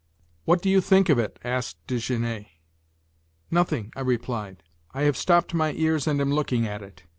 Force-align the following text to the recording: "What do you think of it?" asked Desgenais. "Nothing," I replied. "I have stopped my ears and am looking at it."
"What 0.45 0.63
do 0.63 0.69
you 0.71 0.81
think 0.81 1.09
of 1.09 1.19
it?" 1.19 1.37
asked 1.43 1.77
Desgenais. 1.85 2.47
"Nothing," 3.51 3.93
I 3.95 4.01
replied. 4.01 4.63
"I 4.95 5.03
have 5.03 5.15
stopped 5.15 5.53
my 5.53 5.73
ears 5.73 6.07
and 6.07 6.19
am 6.19 6.33
looking 6.33 6.65
at 6.65 6.81
it." 6.81 7.03